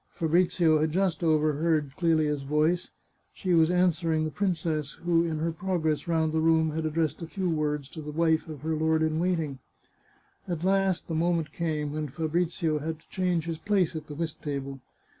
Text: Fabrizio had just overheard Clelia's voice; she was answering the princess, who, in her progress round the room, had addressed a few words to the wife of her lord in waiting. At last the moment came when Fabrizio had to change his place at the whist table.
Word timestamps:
Fabrizio 0.15 0.79
had 0.81 0.91
just 0.91 1.23
overheard 1.23 1.91
Clelia's 1.95 2.41
voice; 2.41 2.89
she 3.31 3.53
was 3.53 3.69
answering 3.69 4.25
the 4.25 4.31
princess, 4.31 4.93
who, 4.93 5.23
in 5.23 5.37
her 5.37 5.51
progress 5.51 6.07
round 6.07 6.31
the 6.33 6.39
room, 6.41 6.71
had 6.71 6.87
addressed 6.87 7.21
a 7.21 7.27
few 7.27 7.47
words 7.51 7.87
to 7.89 8.01
the 8.01 8.09
wife 8.11 8.47
of 8.49 8.61
her 8.61 8.73
lord 8.75 9.03
in 9.03 9.19
waiting. 9.19 9.59
At 10.47 10.63
last 10.63 11.07
the 11.07 11.13
moment 11.13 11.51
came 11.51 11.91
when 11.91 12.07
Fabrizio 12.07 12.79
had 12.79 12.99
to 13.01 13.09
change 13.09 13.45
his 13.45 13.59
place 13.59 13.95
at 13.95 14.07
the 14.07 14.15
whist 14.15 14.41
table. 14.41 14.79